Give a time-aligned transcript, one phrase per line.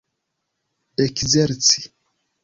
[1.03, 1.77] ekzerci